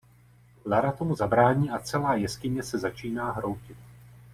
[0.65, 3.77] Lara tomu zabrání a celá jeskyně se začíná hroutit.